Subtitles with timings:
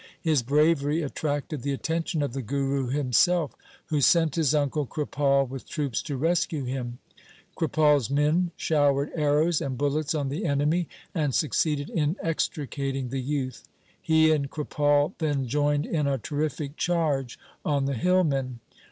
[0.19, 3.53] His bravery attracted the attention of the Guru himself
[3.89, 6.97] who sent his uncle Kripal with troops to rescue him.
[7.55, 13.63] Kripal's men showered arrows and bullets on the enemy, and succeeded in extricating the youth.
[14.01, 18.59] He and Kripal then joined in a terrific charge on the hillmen.